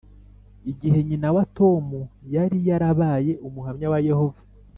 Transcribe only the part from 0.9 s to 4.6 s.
nyina wa Tom yari yarabaye Umuhamya wa Yehova